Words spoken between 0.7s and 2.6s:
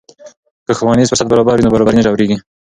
ښوونیز فرصت برابر وي، نابرابري نه ژورېږي.